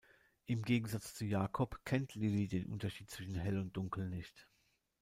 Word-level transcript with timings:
Im 0.47 0.63
Gegensatz 0.63 1.13
zu 1.13 1.25
Jakob 1.25 1.85
kennt 1.85 2.15
Lilly 2.15 2.47
den 2.47 2.65
Unterschied 2.65 3.11
zwischen 3.11 3.35
hell 3.35 3.59
und 3.59 3.77
dunkel 3.77 4.09
nicht. 4.09 4.47